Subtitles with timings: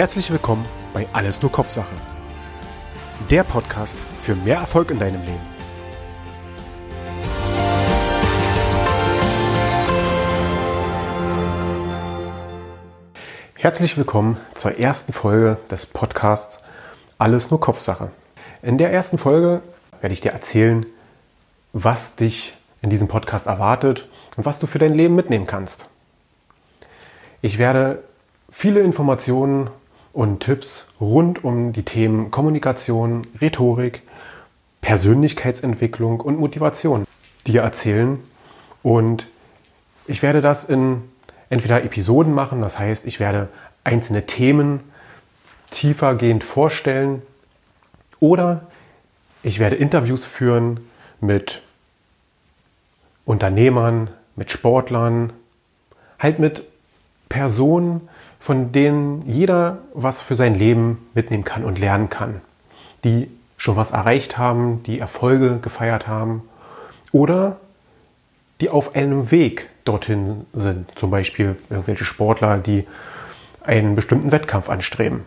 [0.00, 0.64] Herzlich willkommen
[0.94, 1.94] bei Alles nur Kopfsache.
[3.28, 5.40] Der Podcast für mehr Erfolg in deinem Leben.
[13.52, 16.64] Herzlich willkommen zur ersten Folge des Podcasts
[17.18, 18.10] Alles nur Kopfsache.
[18.62, 19.60] In der ersten Folge
[20.00, 20.86] werde ich dir erzählen,
[21.74, 24.08] was dich in diesem Podcast erwartet
[24.38, 25.84] und was du für dein Leben mitnehmen kannst.
[27.42, 28.02] Ich werde
[28.50, 29.68] viele Informationen
[30.12, 34.02] und Tipps rund um die Themen Kommunikation, Rhetorik,
[34.80, 37.06] Persönlichkeitsentwicklung und Motivation
[37.46, 38.18] dir erzählen.
[38.82, 39.26] Und
[40.06, 41.02] ich werde das in
[41.48, 43.48] entweder Episoden machen, das heißt, ich werde
[43.84, 44.80] einzelne Themen
[45.70, 47.22] tiefergehend vorstellen
[48.18, 48.66] oder
[49.42, 50.80] ich werde Interviews führen
[51.20, 51.62] mit
[53.24, 55.32] Unternehmern, mit Sportlern,
[56.18, 56.64] halt mit
[57.28, 58.08] Personen,
[58.40, 62.40] von denen jeder was für sein Leben mitnehmen kann und lernen kann,
[63.04, 66.42] die schon was erreicht haben, die Erfolge gefeiert haben
[67.12, 67.60] oder
[68.60, 72.86] die auf einem Weg dorthin sind, zum Beispiel irgendwelche Sportler, die
[73.62, 75.24] einen bestimmten Wettkampf anstreben.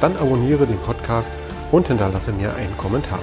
[0.00, 1.30] dann abonniere den Podcast
[1.72, 3.18] und hinterlasse mir einen Kommentar.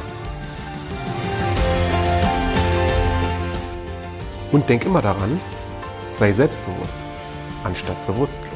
[4.52, 5.40] Und denk immer daran,
[6.16, 6.96] sei selbstbewusst
[7.64, 8.53] anstatt you.